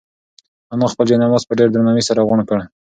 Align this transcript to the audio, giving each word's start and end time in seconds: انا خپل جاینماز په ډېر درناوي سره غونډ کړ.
انا 0.73 0.85
خپل 0.91 1.05
جاینماز 1.09 1.43
په 1.47 1.53
ډېر 1.59 1.69
درناوي 1.71 2.03
سره 2.09 2.25
غونډ 2.27 2.41
کړ. 2.49 2.57